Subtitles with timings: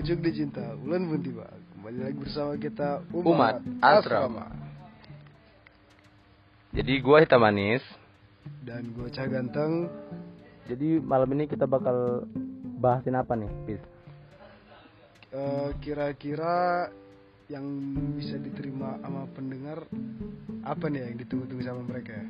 [0.00, 1.44] Pucuk dicinta, bulan pun tiba.
[1.76, 4.48] Kembali lagi bersama kita Umat Asrama.
[6.72, 7.84] Jadi gua hitam manis.
[8.64, 9.92] Dan gue Cah Ganteng.
[10.72, 12.24] Jadi malam ini kita bakal
[12.80, 13.82] bahasin apa nih, Pis?
[15.36, 16.88] Eh, Kira-kira
[17.52, 17.68] yang
[18.16, 19.84] bisa diterima sama pendengar
[20.64, 22.26] apa nih yang ditunggu-tunggu sama mereka ya?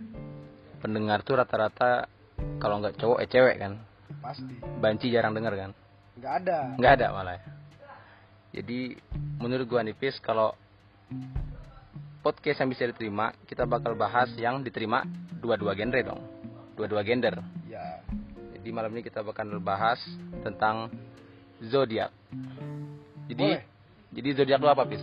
[0.82, 2.10] Pendengar tuh rata-rata
[2.58, 3.78] kalau nggak cowok eh cewek kan.
[4.18, 4.58] Pasti.
[4.82, 5.70] Banci jarang denger kan.
[6.18, 6.58] Nggak ada.
[6.74, 7.38] Nggak ada malah.
[7.38, 7.59] ya.
[8.50, 8.98] Jadi
[9.38, 10.54] menurut gua nih, Pis, kalau
[12.20, 15.06] podcast yang bisa diterima, kita bakal bahas yang diterima
[15.38, 16.20] dua-dua genre dong.
[16.74, 17.38] Dua-dua gender.
[17.70, 18.02] Ya.
[18.58, 20.00] Jadi malam ini kita bakal bahas
[20.42, 20.90] tentang
[21.62, 22.12] zodiak.
[23.30, 23.62] Jadi Boleh.
[24.10, 25.02] jadi zodiak lu apa, Pis?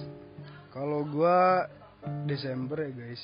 [0.76, 1.66] Kalau gua
[2.28, 3.24] Desember ya guys.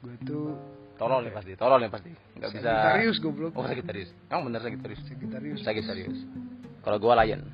[0.00, 0.54] Gue tuh
[0.96, 2.08] Tolol nih pasti, tolol nih pasti.
[2.40, 2.72] Nggak bisa.
[2.72, 3.52] Sagittarius goblok.
[3.52, 4.10] Oh, Sagittarius.
[4.32, 5.00] Emang bener Sagittarius?
[5.04, 5.60] Sagittarius.
[5.60, 6.18] Sagittarius.
[6.80, 7.44] Kalau gua lion.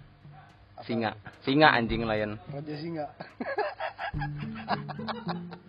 [0.84, 1.14] Singa.
[1.46, 2.38] Singa anjing lion.
[2.50, 3.06] Raja Singa.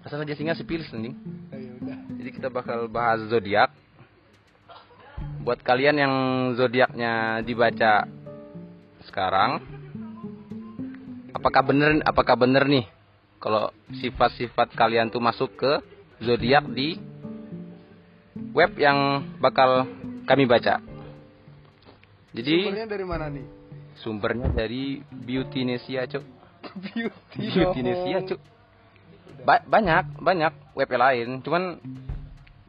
[0.04, 1.16] Masa aja singa sipilis anjing.
[1.56, 1.98] Ayo udah.
[2.20, 3.72] Jadi kita bakal bahas zodiak.
[5.44, 6.14] Buat kalian yang
[6.56, 8.08] zodiaknya dibaca
[9.08, 9.60] sekarang,
[11.36, 12.88] apakah bener apakah bener nih
[13.44, 15.72] kalau sifat-sifat kalian tuh masuk ke
[16.24, 16.96] zodiak di
[18.56, 19.84] web yang bakal
[20.24, 20.80] kami baca.
[22.32, 23.63] Jadi Sumbernya dari mana nih?
[24.02, 26.24] Sumbernya dari Beautynesia, Cuk.
[26.84, 27.40] Beauty.
[27.54, 28.40] Beautynesia, Cuk.
[29.44, 31.44] Ba- banyak, banyak web lain.
[31.44, 31.78] Cuman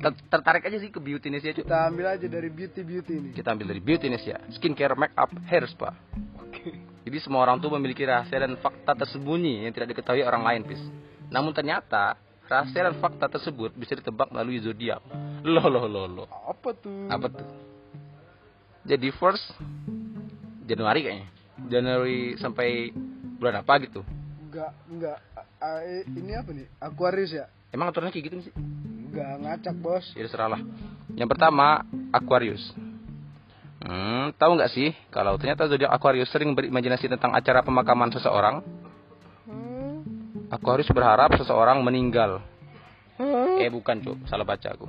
[0.03, 1.65] ter- tertarik aja sih ke Beautynesia, Cuk.
[1.65, 3.31] Kita ambil aja dari beauty beauty ini.
[3.33, 5.95] Kita ambil dari Beautynesia, skincare, make up, hair spa.
[6.43, 6.75] Oke.
[7.05, 10.81] Jadi semua orang tuh memiliki rahasia dan fakta tersembunyi yang tidak diketahui orang lain, Pis.
[11.29, 12.17] Namun ternyata
[12.49, 15.01] rahasia dan fakta tersebut bisa ditebak melalui zodiak.
[15.45, 16.29] Loh, loh, loh, loh.
[16.49, 17.09] Apa tuh?
[17.13, 17.49] Apa tuh?
[18.85, 19.45] Jadi first
[20.65, 21.29] Januari kayaknya.
[21.71, 22.91] Januari sampai
[23.39, 24.01] bulan apa gitu.
[24.49, 25.19] Enggak, enggak.
[26.09, 26.67] Ini apa nih?
[26.81, 27.47] Aquarius ya?
[27.71, 28.55] Emang aturannya kayak gitu sih?
[28.57, 30.07] Enggak ngacak, Bos.
[30.17, 30.61] Ya serahlah.
[31.15, 32.63] Yang pertama Aquarius.
[33.85, 38.65] Hmm, tahu nggak sih kalau ternyata zodiak Aquarius sering berimajinasi tentang acara pemakaman seseorang?
[39.45, 40.01] Hmm.
[40.49, 42.41] Aquarius berharap seseorang meninggal.
[43.21, 43.61] Hmm.
[43.61, 44.89] Eh bukan cuk, salah baca aku.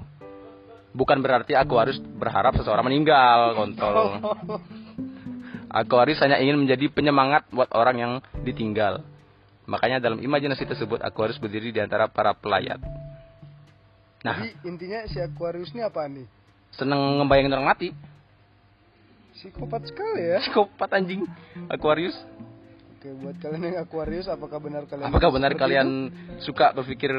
[0.96, 3.98] Bukan berarti Aquarius berharap seseorang meninggal, kontol.
[5.76, 8.14] Aquarius hanya ingin menjadi penyemangat buat orang yang
[8.48, 9.04] ditinggal.
[9.68, 12.80] Makanya dalam imajinasi tersebut Aquarius berdiri di antara para pelayat.
[14.24, 16.24] Nah, Jadi intinya si Aquarius ini apa nih?
[16.76, 17.90] seneng ngebayangin orang mati.
[19.36, 20.40] Psikopat sekali ya.
[20.44, 21.28] Psikopat anjing
[21.68, 22.16] Aquarius.
[22.96, 25.12] Oke, buat kalian yang Aquarius, apakah benar kalian?
[25.12, 26.12] Apakah benar kalian
[26.44, 27.12] suka berpikir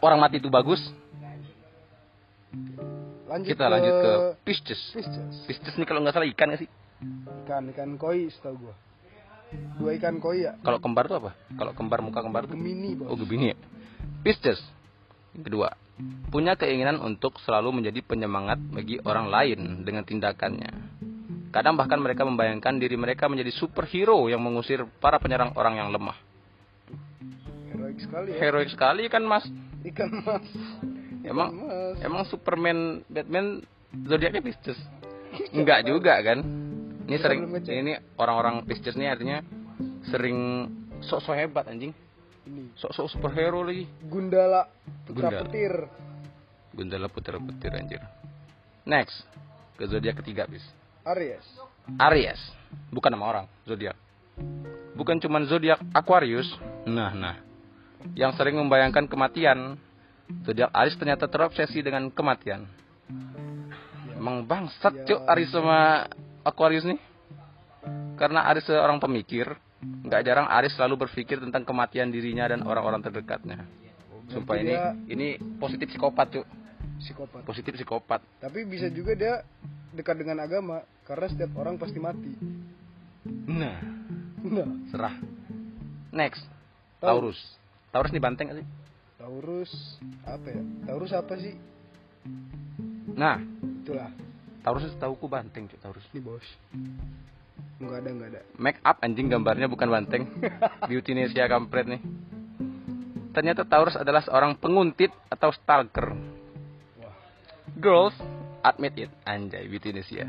[0.00, 0.80] orang mati itu bagus?
[0.80, 0.92] itu?
[3.26, 4.12] Lanjut Kita lanjut ke
[4.48, 4.80] Pisces.
[4.96, 5.34] Pisces.
[5.44, 6.70] Pisces ini kalau nggak salah ikan nggak sih?
[7.44, 8.74] Ikan, ikan koi setahu gua.
[9.78, 10.58] Dua ikan koi ya?
[10.64, 11.30] Kalau kembar tuh apa?
[11.54, 12.56] Kalau kembar muka kembar tuh?
[12.56, 13.12] Gemini, Bos.
[13.12, 13.56] Oh Gemini ya.
[14.24, 14.58] Pisces.
[15.36, 15.68] Kedua,
[16.32, 20.72] punya keinginan untuk selalu menjadi penyemangat bagi orang lain dengan tindakannya.
[21.52, 26.16] Kadang bahkan mereka membayangkan diri mereka menjadi superhero yang mengusir para penyerang orang yang lemah.
[27.72, 28.38] Heroik sekali ya.
[28.40, 29.44] Heroik sekali kan mas.
[29.84, 30.46] Ikan mas.
[31.20, 31.96] Emang Ikan mas.
[32.00, 33.60] emang Superman, Batman
[34.08, 34.80] zodiaknya Pisces?
[35.56, 36.65] Enggak juga kan?
[37.06, 39.38] Ini sering ini orang-orang Pisces nih artinya
[40.10, 40.66] sering
[41.06, 41.94] sok-sok hebat anjing.
[42.46, 43.86] Ini Sok-sok superhero lagi.
[44.06, 44.66] Gundala
[45.06, 45.42] Putra Gundala.
[45.46, 45.74] Petir.
[46.74, 48.02] Gundala puter-puter anjir.
[48.86, 49.22] Next,
[49.78, 50.62] ke zodiak ketiga bis.
[51.06, 51.42] Aries.
[52.02, 52.38] Aries,
[52.90, 53.94] bukan nama orang, zodiak.
[54.98, 56.50] Bukan cuman zodiak Aquarius.
[56.84, 57.36] Nah, nah.
[58.14, 59.78] Yang sering membayangkan kematian.
[60.42, 62.66] Zodiak Aries ternyata terobsesi dengan kematian.
[64.16, 65.14] Emang bangsat Ya.
[65.14, 66.10] cuk Aries sama
[66.46, 66.98] Aquarius nih.
[68.16, 69.50] Karena Aries seorang pemikir,
[69.82, 73.66] nggak jarang Aries selalu berpikir tentang kematian dirinya dan orang-orang terdekatnya.
[74.30, 76.46] Sumpah ini dia ini positif psikopat cuk.
[76.96, 77.40] psikopat.
[77.44, 78.20] Positif psikopat.
[78.40, 79.44] Tapi bisa juga dia
[79.92, 82.32] dekat dengan agama karena setiap orang pasti mati.
[83.46, 83.78] Nah,
[84.46, 85.14] Nah, serah.
[86.14, 86.46] Next,
[87.02, 87.38] Taurus.
[87.90, 88.14] Taurus.
[88.14, 88.66] Nih banteng sih?
[89.18, 89.72] Taurus
[90.22, 90.62] apa ya?
[90.86, 91.54] Taurus apa sih?
[93.16, 93.42] Nah,
[93.82, 94.25] Itulah.
[94.66, 96.02] Taurus setahuku banteng cuk Taurus.
[96.10, 96.42] Ini bos.
[97.78, 98.40] Enggak ada, enggak ada.
[98.58, 100.26] Make up anjing gambarnya bukan banteng.
[100.90, 102.02] Beautynesia kampret nih.
[103.30, 106.18] Ternyata Taurus adalah seorang penguntit atau stalker.
[106.98, 107.14] Wah.
[107.78, 108.18] Girls,
[108.66, 110.26] admit it, anjay Beautynesia.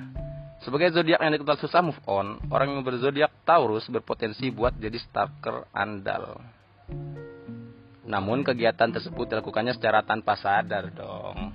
[0.62, 5.66] Sebagai zodiak yang dikenal susah move on, orang yang berzodiak Taurus berpotensi buat jadi stalker
[5.74, 6.38] andal.
[8.06, 11.47] Namun kegiatan tersebut dilakukannya secara tanpa sadar dong.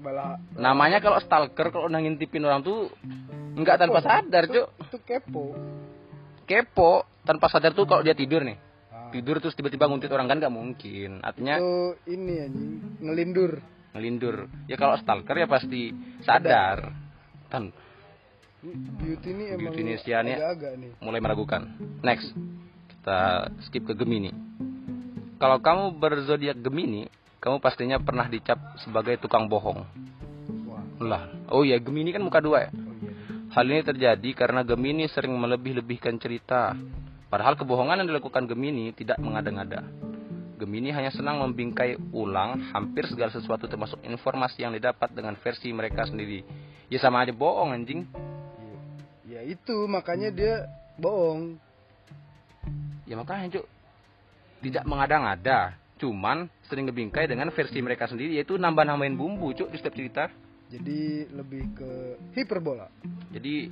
[0.00, 2.88] Balah Namanya kalau stalker kalau nangintipin orang tuh
[3.52, 4.66] nggak tanpa sadar, Cuk.
[4.88, 5.52] Itu kepo.
[6.48, 8.56] kepo tanpa sadar tuh kalau dia tidur nih.
[8.88, 9.12] Ah.
[9.12, 11.20] Tidur terus tiba-tiba nguntit orang kan nggak mungkin.
[11.20, 12.72] Artinya Itu ini anjing
[13.04, 13.52] ngelindur.
[13.92, 14.36] ngelindur.
[14.66, 15.92] Ya kalau stalker ya pasti
[16.24, 16.90] sadar.
[17.52, 17.70] Tan
[19.00, 20.36] Beauty ini emang Beauty ini siannya.
[20.36, 20.90] agak-agak nih.
[21.00, 21.62] mulai meragukan.
[22.00, 22.28] Next.
[22.92, 24.32] Kita skip ke Gemini.
[25.40, 27.08] Kalau kamu berzodiak Gemini,
[27.40, 29.80] kamu pastinya pernah dicap sebagai tukang bohong.
[31.00, 32.70] Lah, oh ya Gemini kan muka dua ya.
[32.76, 33.12] Oh iya.
[33.56, 36.76] Hal ini terjadi karena Gemini sering melebih-lebihkan cerita.
[37.32, 39.88] Padahal kebohongan yang dilakukan Gemini tidak mengada-ngada.
[40.60, 46.04] Gemini hanya senang membingkai ulang hampir segala sesuatu termasuk informasi yang didapat dengan versi mereka
[46.04, 46.44] sendiri.
[46.92, 48.04] Ya sama aja bohong anjing.
[49.24, 49.40] Iya.
[49.40, 50.68] Ya itu makanya dia
[51.00, 51.56] bohong.
[53.08, 53.66] Ya makanya cuk
[54.60, 55.80] tidak mengada-ngada.
[56.00, 60.24] Cuman sering ngebingkai dengan versi mereka sendiri yaitu nambah-nambahin bumbu cuk di setiap cerita.
[60.72, 61.90] Jadi lebih ke
[62.32, 62.88] hiperbola.
[63.30, 63.68] Jadi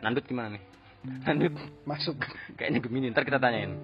[0.00, 0.62] Nandut gimana nih?
[1.28, 1.52] Nandut
[1.84, 2.16] Masuk.
[2.56, 3.12] kayaknya Gemini.
[3.12, 3.76] Ntar kita tanyain.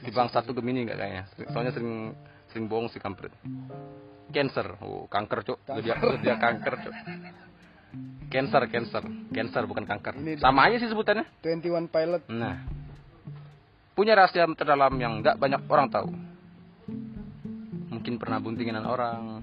[0.00, 1.24] Di bang satu Gemini nggak kayaknya?
[1.52, 2.16] Soalnya sering
[2.48, 3.32] sering bohong si kampret.
[4.32, 4.80] Cancer.
[4.80, 5.58] Oh, kanker cuk.
[5.84, 6.94] Dia dia kanker cuk.
[8.28, 9.02] Cancer, cancer,
[9.32, 10.12] cancer bukan kanker.
[10.20, 11.24] Ini- Sama aja sih sebutannya.
[11.40, 12.22] 21 Pilot.
[12.28, 12.60] Nah,
[13.96, 16.08] punya rahasia terdalam yang nggak banyak orang tahu.
[17.98, 19.42] Mungkin pernah buntingan orang.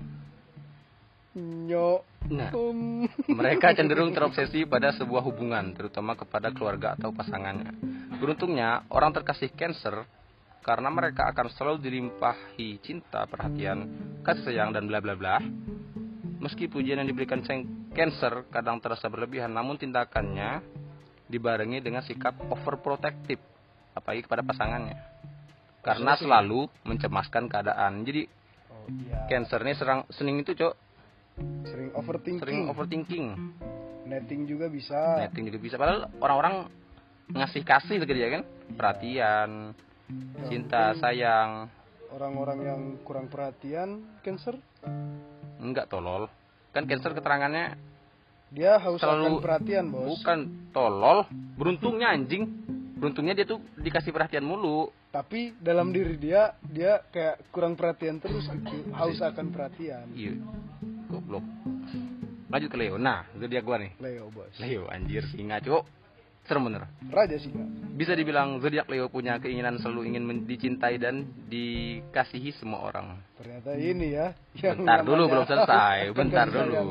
[1.35, 2.01] Nyok.
[2.31, 3.05] Nah, Um.
[3.27, 7.75] mereka cenderung terobsesi pada sebuah hubungan, terutama kepada keluarga atau pasangannya.
[8.17, 10.07] Beruntungnya, orang terkasih Cancer
[10.65, 13.85] karena mereka akan selalu dilimpahi cinta, perhatian,
[14.25, 15.37] kasih sayang dan bla bla bla.
[16.41, 17.45] Meski pujian yang diberikan
[17.93, 20.63] Cancer kadang terasa berlebihan, namun tindakannya
[21.29, 23.43] dibarengi dengan sikap overprotective,
[23.93, 24.97] apalagi kepada pasangannya.
[25.85, 28.01] Karena selalu mencemaskan keadaan.
[28.01, 28.25] Jadi
[28.87, 29.25] iya.
[29.27, 30.73] Cancer ini serang sening itu, Cok,
[31.65, 32.39] Sering overthinking.
[32.39, 33.25] sering overthinking.
[34.05, 35.19] Netting juga bisa.
[35.19, 35.75] Netting juga bisa.
[35.75, 36.69] Padahal orang-orang
[37.27, 38.41] ngasih kasih gitu dia kan,
[38.71, 39.49] perhatian,
[40.45, 41.67] cinta, sayang.
[42.09, 44.55] Orang-orang yang kurang perhatian, cancer,
[45.57, 46.29] Enggak tolol.
[46.71, 47.75] Kan cancer keterangannya
[48.51, 50.05] dia haus Selalu- akan perhatian, bos.
[50.13, 50.39] bukan
[50.69, 51.25] tolol,
[51.57, 52.45] beruntungnya anjing.
[52.95, 54.88] Beruntungnya dia tuh dikasih perhatian mulu.
[55.15, 58.91] Tapi dalam diri dia, dia kayak kurang perhatian terus gitu.
[58.91, 60.12] Haus akan perhatian.
[60.12, 60.35] Iya.
[61.07, 61.45] Goblok.
[62.51, 63.00] Lanjut ke Leo.
[63.00, 63.95] Nah, zodiak gua nih.
[64.03, 64.51] Leo, bos.
[64.59, 65.88] Leo anjir singa, Cuk.
[66.44, 66.91] Serem bener.
[67.07, 67.95] Raja sih, Kak.
[67.95, 73.15] Bisa dibilang zodiak Leo punya keinginan selalu ingin dicintai dan dikasihi semua orang.
[73.39, 74.35] Ternyata ini ya.
[74.59, 76.83] yang Bentar dulu namanya belum selesai, bentar dulu.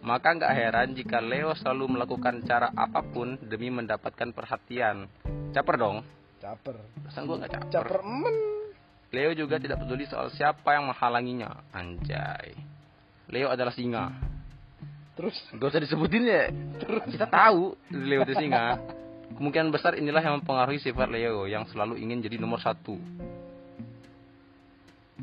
[0.00, 5.12] Maka nggak heran jika Leo selalu melakukan cara apa pun demi mendapatkan perhatian.
[5.52, 6.23] Caper dong.
[6.44, 6.76] Caper.
[7.08, 7.72] Pesan gua nggak caper.
[7.72, 8.36] Caper emen.
[9.16, 11.72] Leo juga tidak peduli soal siapa yang menghalanginya.
[11.72, 12.52] Anjay.
[13.32, 14.12] Leo adalah singa.
[15.16, 16.52] Terus Gak usah disebutin ya.
[17.08, 18.76] Kita tahu Leo itu singa.
[19.40, 23.00] Kemungkinan besar inilah yang mempengaruhi sifat Leo yang selalu ingin jadi nomor satu.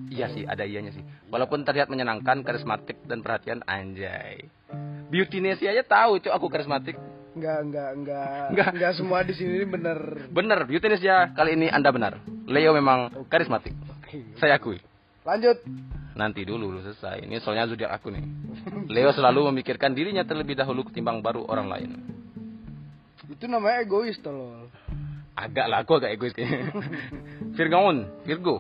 [0.10, 1.04] Iya sih, ada ianya sih.
[1.30, 4.48] Walaupun terlihat menyenangkan, karismatik dan perhatian, anjay.
[5.12, 6.96] Beauty Nesi aja tahu, cok aku karismatik.
[7.32, 8.70] Enggak enggak enggak Nggak.
[8.76, 9.64] enggak semua di sini.
[10.32, 12.20] Bener, Beauty Nesi ya kali ini anda benar.
[12.48, 13.72] Leo memang karismatik.
[14.04, 14.36] Oke.
[14.36, 14.80] Saya akui.
[15.24, 15.62] Lanjut.
[16.12, 17.24] Nanti dulu, belum selesai.
[17.24, 18.26] Ini soalnya zodiak aku nih.
[18.92, 21.90] Leo selalu memikirkan dirinya terlebih dahulu ketimbang baru orang lain.
[23.32, 24.68] Itu namanya egois tolol.
[25.32, 26.76] Agak lah, aku agak egois kayaknya.
[27.56, 28.60] Virgaon, Virgo.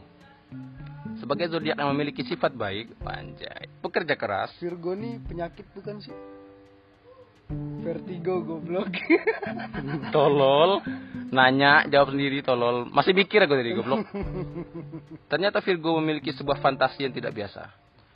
[1.20, 6.16] Sebagai zodiak yang memiliki sifat baik, panjai, pekerja keras, Virgo nih penyakit bukan sih?
[7.82, 8.94] Vertigo goblok.
[10.16, 10.86] tolol,
[11.34, 12.86] nanya, jawab sendiri, tolol.
[12.94, 14.06] Masih mikir aku tadi, goblok.
[15.32, 17.68] Ternyata Virgo memiliki sebuah fantasi yang tidak biasa.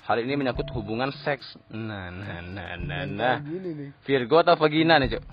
[0.06, 1.58] Hal ini menyangkut hubungan seks.
[1.74, 3.36] Nah, nah, nah, nah, nah.
[4.06, 5.24] Virgo atau vagina nih, Cok?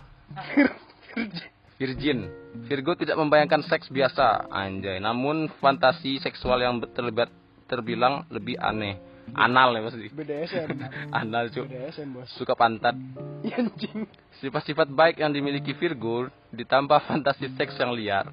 [1.76, 2.18] Virgin.
[2.64, 4.96] Virgo tidak membayangkan seks biasa, anjay.
[4.96, 7.28] Namun fantasi seksual yang terlibat
[7.68, 9.11] terbilang lebih aneh.
[9.32, 10.08] Anal ya pasti.
[10.12, 10.68] BDSM.
[11.20, 11.64] Anal, Cuk.
[11.64, 12.28] BDSM, Bos.
[12.36, 12.96] Suka pantat.
[13.42, 14.06] Iya, Anjing.
[14.38, 18.30] Sifat-sifat baik yang dimiliki Virgo ditambah fantasi seks yang liar.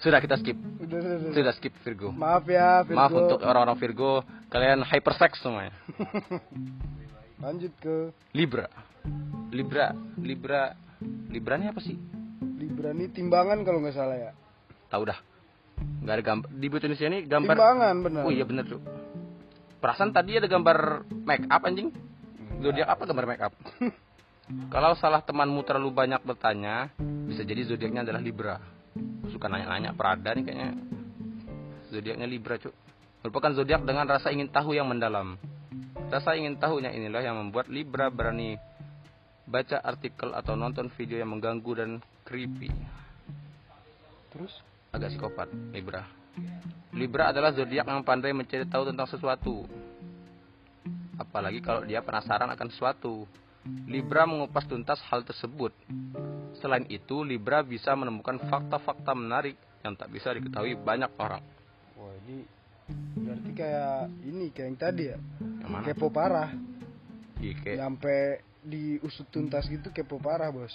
[0.00, 0.56] Sudah kita skip.
[0.56, 1.32] Udah, udah, udah.
[1.36, 2.08] Sudah skip Virgo.
[2.08, 2.96] Maaf ya, Virgo.
[2.96, 5.76] Maaf untuk orang-orang Virgo, kalian hypersex semuanya.
[7.44, 8.64] Lanjut ke Libra.
[9.52, 10.72] Libra, Libra,
[11.28, 12.00] Libra ini apa sih?
[12.56, 14.32] Libra nih timbangan kalau nggak salah ya.
[14.88, 15.20] Tahu dah.
[16.00, 17.56] Gak ada gambar di Indonesia ini gambar.
[17.56, 18.22] Timbangan benar.
[18.24, 18.80] Oh iya bener tuh.
[19.80, 21.88] Perasaan tadi ada gambar make up anjing.
[22.60, 23.56] Zodiak apa gambar make up?
[24.74, 28.60] Kalau salah temanmu terlalu banyak bertanya, bisa jadi zodiaknya adalah Libra.
[29.32, 30.70] Suka nanya-nanya Prada nih kayaknya.
[31.88, 32.76] Zodiaknya Libra, Cuk.
[33.24, 35.40] Merupakan zodiak dengan rasa ingin tahu yang mendalam.
[36.12, 38.60] Rasa ingin tahunya inilah yang membuat Libra berani
[39.48, 41.90] baca artikel atau nonton video yang mengganggu dan
[42.22, 42.70] creepy.
[44.30, 44.62] terus
[44.94, 46.19] agak psikopat Libra
[46.90, 49.62] Libra adalah zodiak yang pandai mencari tahu tentang sesuatu.
[51.14, 53.28] Apalagi kalau dia penasaran akan sesuatu.
[53.86, 55.70] Libra mengupas tuntas hal tersebut.
[56.58, 59.54] Selain itu Libra bisa menemukan fakta-fakta menarik
[59.84, 61.44] yang tak bisa diketahui banyak orang.
[61.94, 62.42] Wah ini
[63.20, 65.18] berarti kayak ini kayak yang tadi ya?
[65.62, 65.84] Yang mana?
[65.86, 66.50] Kepo parah.
[67.40, 68.18] Iya, kayak sampai
[68.60, 70.72] diusut tuntas gitu kepo parah bos.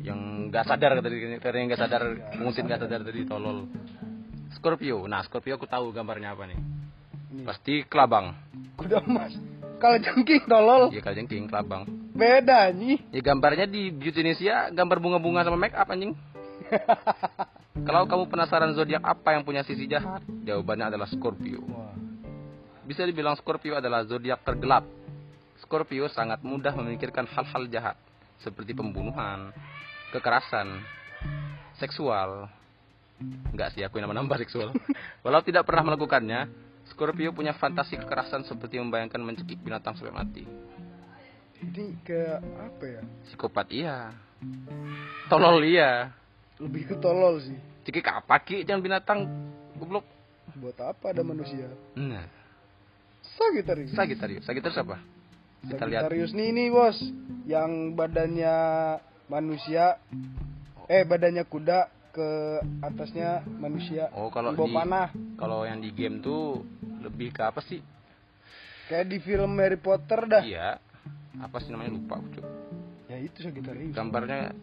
[0.00, 2.02] Yang nggak sadar tadi karena yang nggak sadar
[2.40, 3.68] mungkin nggak sadar tadi tolol
[4.66, 5.06] Scorpio.
[5.06, 6.58] Nah Scorpio aku tahu gambarnya apa nih.
[7.30, 7.46] Ini.
[7.46, 8.34] Pasti kelabang.
[8.74, 9.30] Kuda emas
[9.78, 10.90] kalau jengking tolol.
[10.90, 11.86] Ya kalau jengking kelabang.
[12.18, 16.18] Beda nih ya gambarnya di Beauty Indonesia gambar bunga-bunga sama make up anjing.
[17.86, 21.62] Kalau kamu penasaran zodiak apa yang punya sisi jahat jawabannya adalah Scorpio.
[22.82, 24.82] Bisa dibilang Scorpio adalah zodiak tergelap.
[25.62, 27.94] Scorpio sangat mudah memikirkan hal-hal jahat
[28.42, 29.54] seperti pembunuhan,
[30.10, 30.82] kekerasan,
[31.78, 32.50] seksual.
[33.22, 34.76] Enggak sih, aku yang nama-nambah seksual.
[35.24, 36.52] Walau tidak pernah melakukannya,
[36.92, 40.44] Scorpio punya fantasi kekerasan seperti membayangkan mencekik binatang sampai mati.
[41.56, 44.12] ini kayak apa ya Psikopat iya.
[45.32, 46.12] Tolol iya.
[46.60, 47.56] lebih ke tolol sih
[47.88, 49.20] Cekik apa ki jangan binatang
[49.80, 50.04] goblok.
[50.60, 52.28] buat apa ada manusia Nah,
[53.24, 54.44] Sagittarius Sagittarius.
[54.44, 54.96] Sagittarius apa?
[55.64, 56.06] Kita lihat.
[56.06, 56.96] Sagittarius nih ini bos
[57.48, 58.56] yang badannya
[59.26, 59.98] manusia
[60.86, 62.30] eh badannya kuda ke
[62.80, 66.64] atasnya manusia Oh, kalau di panah kalau yang di game tuh
[66.98, 67.84] lebih ke apa sih?
[68.86, 70.80] kayak di film Harry Potter dah Iya.
[71.36, 72.40] Apa sih namanya lupa aku,
[73.06, 74.56] ya itu Sagittarius Gambarnya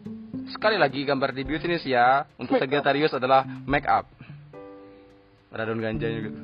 [0.50, 4.10] sekali lagi gambar di beauty ini ya untuk Sagittarius adalah make up.
[5.48, 6.34] Ada daun ganja juga.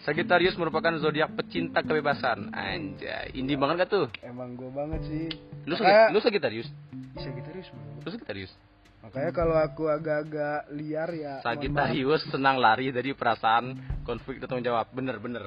[0.00, 2.52] Sagittarius merupakan zodiak pecinta kebebasan.
[2.52, 4.06] Anjay, indie banget gak tuh?
[4.20, 5.26] emang gue banget sih
[5.64, 6.68] Lu Sagi- lu Sagittarius?
[7.16, 7.68] Sagittarius.
[8.00, 8.52] Lu Sagittarius?
[9.00, 11.34] Makanya kalau aku agak-agak liar ya.
[11.40, 14.88] Sagittarius senang lari dari perasaan konflik dan tanggung jawab.
[14.92, 15.44] Bener bener.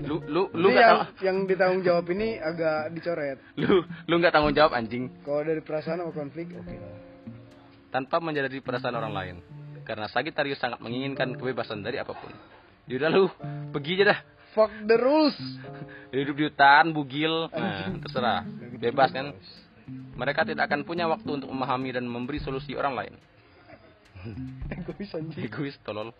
[0.00, 4.30] Lu lu lu nggak yang, tang- yang ditanggung jawab ini agak dicoret lu lu nggak
[4.30, 7.10] tanggung jawab anjing kalau dari perasaan sama konflik oke lah
[7.90, 9.36] tanpa menjadi perasaan orang lain.
[9.82, 12.30] Karena Sagittarius sangat menginginkan kebebasan dari apa pun.
[12.86, 13.26] Yaudah lu
[13.74, 14.20] pergi aja dah.
[14.50, 15.38] fuck the rules
[16.10, 19.30] hidup di hutan, bugil, nah, terserah, gitu bebas kan.
[20.14, 23.14] Mereka tidak akan punya waktu untuk memahami dan memberi solusi orang lain.
[24.74, 26.12] egois anjing Egois, tolol.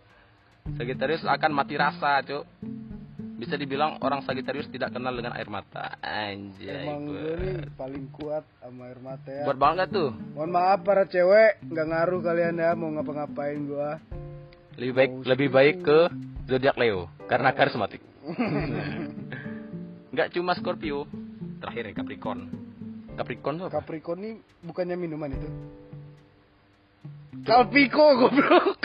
[0.76, 2.44] Sagittarius akan mati rasa, cuk.
[3.40, 5.96] Bisa dibilang orang Sagittarius tidak kenal dengan air mata.
[6.04, 6.84] Anjay.
[6.84, 9.48] Emang gue nih paling kuat sama air mata ya.
[9.48, 10.12] Buat banget tuh.
[10.36, 13.96] Mohon maaf para cewek, nggak ngaruh kalian ya mau ngapa-ngapain gua.
[14.76, 15.98] Lebih baik Oh, lebih baik ke
[16.48, 18.04] zodiak Leo karena karismatik.
[20.12, 21.08] Enggak cuma Scorpio,
[21.64, 22.69] terakhir ya Capricorn.
[23.20, 23.84] Capricorn tuh apa?
[23.84, 24.34] Capricorn nih
[24.64, 25.48] bukannya minuman itu?
[27.44, 28.80] Calpico goblok.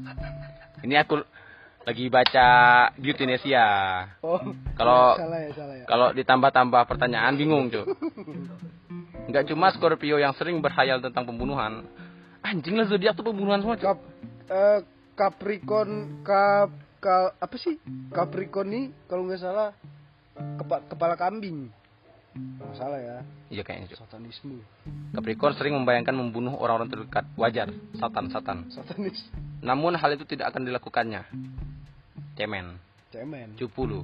[0.84, 1.24] Ini aku
[1.82, 2.46] lagi baca
[2.94, 3.64] Beauty Indonesia.
[4.20, 4.40] oh.
[4.76, 5.84] Kalau- salah ya, salah ya.
[5.88, 7.86] Kalau ditambah-tambah pertanyaan bingung, Cuk.
[9.24, 11.88] Enggak cuma Scorpio yang sering berhayal tentang pembunuhan.
[12.44, 13.88] Anjing lah zodiak tuh pembunuhan semua, Cuk.
[13.88, 13.98] Cap
[14.46, 14.80] eh,
[15.16, 17.80] Capricorn Cap Ka- apa sih?
[18.12, 19.72] Capricorn nih kalau nggak salah
[20.36, 21.72] kepa- kepala kambing.
[22.36, 23.16] Nggak salah ya.
[23.48, 23.98] Iya kayaknya, Cuk.
[24.04, 24.58] Satanisme.
[25.14, 27.24] Capricorn sering membayangkan membunuh orang-orang terdekat.
[27.38, 28.68] Wajar, satan-satan.
[28.70, 29.18] Satanis.
[29.64, 31.22] Namun hal itu tidak akan dilakukannya.
[32.36, 32.76] Cemen,
[33.08, 33.56] Cemen.
[33.56, 34.00] cupu lu.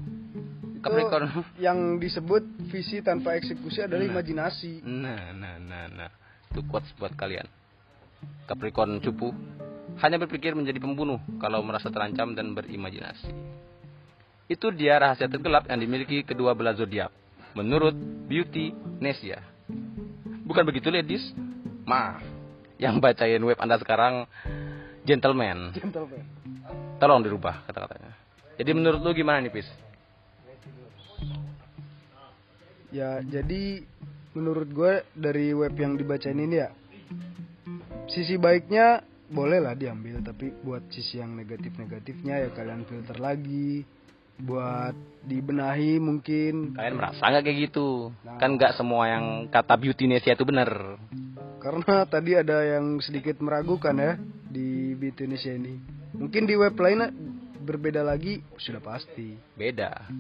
[0.82, 1.30] Capricorn.
[1.62, 4.12] yang disebut visi tanpa eksekusi adalah Nah.
[4.18, 4.82] imajinasi.
[4.82, 6.10] Nah, nah, nah, nah.
[6.50, 7.46] Itu quotes buat kalian.
[8.50, 9.30] Capricorn cupu
[10.02, 13.30] hanya berpikir menjadi pembunuh kalau merasa terancam dan berimajinasi.
[14.50, 17.14] Itu dia rahasia tergelap yang dimiliki kedua belah zodiak.
[17.52, 17.96] Menurut
[18.28, 19.44] Beauty Nesia.
[20.48, 21.34] Bukan begitu, ladies?
[21.84, 22.24] Maaf.
[22.80, 24.26] Yang bacain web Anda sekarang
[25.04, 25.76] gentleman.
[25.76, 26.24] Gentleman.
[26.98, 28.14] Tolong dirubah kata-katanya.
[28.56, 29.68] Jadi menurut lu gimana nih, Pis?
[32.92, 33.82] Ya, jadi
[34.36, 36.70] menurut gue dari web yang dibacain ini ya,
[38.08, 39.00] sisi baiknya
[39.32, 43.80] boleh lah diambil, tapi buat sisi yang negatif-negatifnya ya kalian filter lagi,
[44.40, 48.10] buat dibenahi mungkin, Kalian merasa nggak kayak gitu?
[48.24, 48.38] Nah.
[48.40, 50.96] Kan nggak semua yang kata Beauty Nesia itu benar.
[51.62, 54.18] karena tadi ada yang sedikit meragukan ya
[54.50, 55.74] di Beauty Indonesia ini.
[56.10, 57.14] Mungkin di web lainnya
[57.62, 59.38] berbeda lagi, sudah pasti.
[59.54, 60.10] beda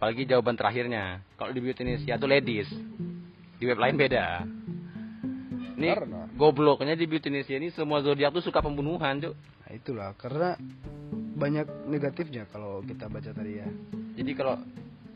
[0.00, 2.68] apalagi jawaban terakhirnya kalau di beauty Indonesia tuh ladies
[3.60, 4.48] di web lain beda
[5.76, 6.24] ini Karena?
[6.40, 10.58] gobloknya di beauty Indonesia ini semua zodiak tuh suka pembunuhan cuk Nah itulah, karena
[11.40, 13.68] banyak negatifnya kalau kita baca tadi ya.
[14.20, 14.60] jadi kalau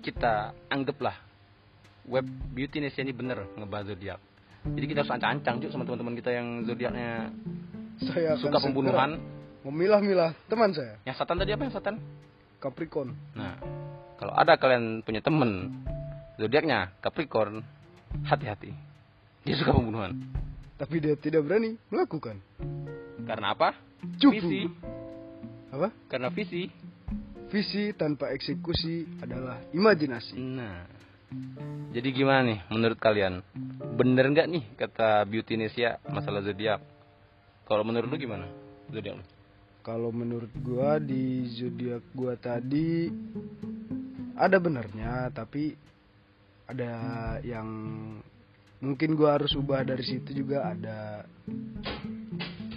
[0.01, 1.21] kita anggaplah
[2.09, 2.25] web
[2.57, 4.21] beauty Indonesia ini bener ngebahas zodiak
[4.65, 7.29] jadi kita harus ancang-ancang cuk sama teman-teman kita yang zodiaknya
[8.01, 9.21] Saya suka pembunuhan.
[9.65, 11.97] Memilah-milah teman saya, Yang setan tadi apa yang setan?
[12.61, 13.17] Capricorn.
[13.33, 13.57] Nah,
[14.21, 15.73] kalau ada kalian punya temen
[16.37, 17.65] zodiaknya Capricorn,
[18.25, 18.73] hati-hati.
[19.45, 20.17] Dia suka pembunuhan.
[20.81, 22.41] Tapi dia tidak berani melakukan.
[23.25, 23.77] Karena apa?
[24.21, 24.37] Cupu.
[24.37, 24.69] Visi.
[25.75, 25.91] Apa?
[26.07, 26.71] Karena visi.
[27.51, 30.39] Visi tanpa eksekusi adalah imajinasi.
[30.39, 30.87] Nah,
[31.95, 33.43] jadi gimana nih menurut kalian?
[33.95, 36.83] Bener nggak nih kata Beauty Indonesia masalah zodiak?
[37.67, 38.47] Kalau menurut lu gimana?
[38.91, 39.25] Zodiak lu?
[39.85, 43.11] Kalau menurut gua di zodiak gua tadi
[44.35, 45.75] ada benernya, tapi
[46.67, 46.91] ada
[47.47, 47.69] yang
[48.83, 51.23] mungkin gua harus ubah dari situ juga ada.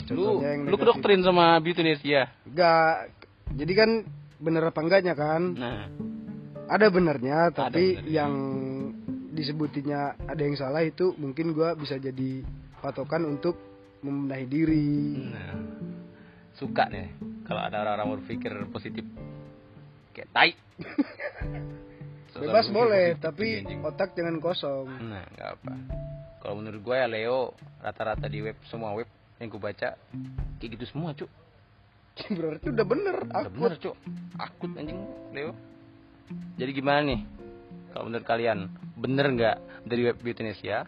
[0.08, 0.82] Lu, Contohnya yang lu negatif.
[0.84, 2.22] kedoktrin sama Beauty Indonesia.
[2.44, 2.94] Enggak.
[3.50, 3.90] Jadi kan
[4.38, 5.42] bener apa enggaknya kan?
[5.52, 5.86] Nah,
[6.68, 8.12] Ada benernya, tapi benernya.
[8.14, 8.34] yang
[9.32, 12.44] disebutinya ada yang salah itu mungkin gua bisa jadi
[12.80, 13.56] patokan untuk
[14.00, 14.92] membenahi diri.
[15.28, 15.56] nah,
[16.54, 17.08] suka nih
[17.44, 19.06] kalau ada orang-orang berpikir positif
[20.12, 20.52] kayak tai.
[22.38, 23.82] Bebas boleh, tapi anjing.
[23.82, 24.86] otak jangan kosong.
[25.10, 25.74] Nah, nggak apa.
[26.38, 27.40] Kalau menurut gue ya Leo
[27.80, 29.90] rata-rata di web semua web yang gue baca
[30.58, 31.30] kayak gitu semua cuk.
[32.38, 33.16] Berarti udah bener.
[33.30, 33.96] Udah Aku bener cuk.
[34.42, 35.00] Akut anjing
[35.34, 35.54] Leo.
[36.58, 37.22] Jadi gimana nih?
[37.94, 38.68] Kalau menurut kalian
[38.98, 40.86] bener nggak dari web Beauty Indonesia?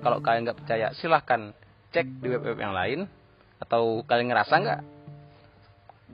[0.00, 1.52] Kalau kalian nggak percaya silahkan
[1.92, 3.00] cek di web-web yang lain
[3.56, 4.80] atau kalian ngerasa nggak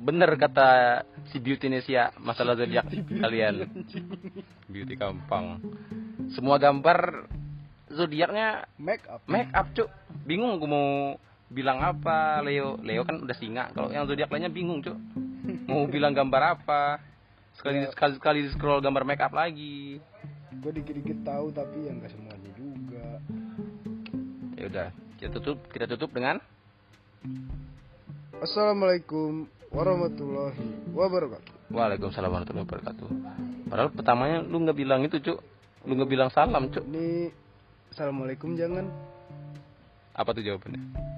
[0.02, 0.69] bener kata
[1.31, 2.87] si Beauty Indonesia masalah zodiak
[3.23, 3.66] kalian
[4.66, 5.62] Beauty gampang
[6.35, 7.26] semua gambar
[7.87, 9.23] zodiaknya make up.
[9.31, 9.87] make up cuk
[10.26, 11.19] bingung gue mau
[11.52, 12.80] bilang apa Leo?
[12.80, 13.68] Leo kan udah singa.
[13.76, 14.97] Kalau yang zodiak lainnya bingung cuk.
[15.68, 16.99] Mau bilang gambar apa?
[17.61, 20.00] Sekali sekali sekali di scroll gambar make up lagi.
[20.59, 23.07] Gue dikit-dikit tahu tapi yang nggak semuanya juga.
[24.57, 24.88] ya udah
[25.20, 26.40] kita tutup kita tutup dengan?
[28.40, 31.70] Assalamualaikum warahmatullahi wabarakatuh.
[31.70, 33.09] Waalaikumsalam warahmatullahi wabarakatuh.
[33.68, 35.38] Padahal pertamanya lu nggak bilang itu cuk.
[35.85, 36.85] Lu nggak bilang salam cuk.
[36.88, 37.31] Ini
[37.92, 38.88] assalamualaikum jangan.
[40.12, 41.12] Apa tuh jawabannya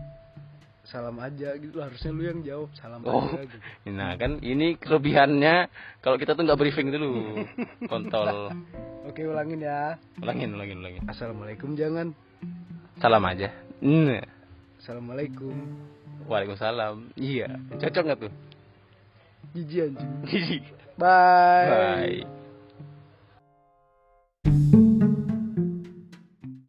[0.85, 3.57] salam aja gitu harusnya lu yang jawab salam Oh, aja gitu.
[3.89, 5.69] nah kan ini kelebihannya
[6.05, 7.41] kalau kita tuh nggak briefing dulu,
[7.91, 8.53] kontol.
[9.05, 9.97] Oke ulangin ya.
[10.21, 11.03] Ulangin, ulangin, ulangin.
[11.09, 12.13] Assalamualaikum jangan.
[13.01, 13.49] Salam aja.
[13.81, 14.25] Nah,
[14.81, 15.57] Assalamualaikum.
[16.25, 17.13] Waalaikumsalam.
[17.17, 17.49] Iya,
[17.81, 18.33] cocok nggak tuh?
[19.57, 20.11] Jijik anjing.
[20.31, 20.65] Jijik.
[20.97, 21.69] Bye.
[21.69, 22.44] Bye.